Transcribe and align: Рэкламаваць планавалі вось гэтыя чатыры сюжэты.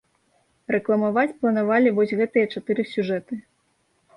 Рэкламаваць 0.75 1.35
планавалі 1.41 1.91
вось 1.99 2.15
гэтыя 2.23 2.45
чатыры 2.55 2.87
сюжэты. 2.97 3.33